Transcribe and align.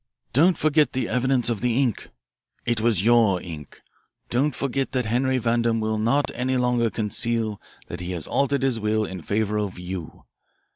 Don't 0.33 0.57
forget 0.57 0.93
the 0.93 1.07
evidence 1.07 1.47
of 1.47 1.61
the 1.61 1.79
ink. 1.79 2.09
It 2.65 2.81
was 2.81 3.05
your 3.05 3.39
ink. 3.39 3.83
Don't 4.31 4.55
forget 4.55 4.93
that 4.93 5.05
Henry 5.05 5.37
Vandam 5.37 5.79
will 5.79 5.99
not 5.99 6.31
any 6.33 6.57
longer 6.57 6.89
conceal 6.89 7.59
that 7.87 7.99
he 7.99 8.11
has 8.13 8.25
altered 8.25 8.63
his 8.63 8.79
will 8.79 9.05
in 9.05 9.21
favour 9.21 9.59
of 9.59 9.77
you. 9.77 10.25